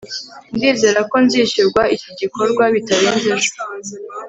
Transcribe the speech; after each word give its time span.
ndizera 0.55 0.99
ko 1.09 1.15
nzishyurwa 1.25 1.81
iki 1.95 2.09
gikorwa 2.19 2.63
bitarenze 2.73 3.27
ejo 3.37 3.51